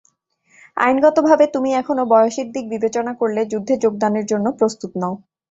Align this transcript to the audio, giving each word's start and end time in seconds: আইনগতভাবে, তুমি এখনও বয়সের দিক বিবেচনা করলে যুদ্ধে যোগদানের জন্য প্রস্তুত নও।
আইনগতভাবে, 0.77 1.45
তুমি 1.47 1.69
এখনও 1.73 2.03
বয়সের 2.11 2.47
দিক 2.51 2.65
বিবেচনা 2.73 3.11
করলে 3.21 3.41
যুদ্ধে 3.51 3.73
যোগদানের 3.83 4.25
জন্য 4.31 4.45
প্রস্তুত 4.59 4.91
নও। 5.01 5.13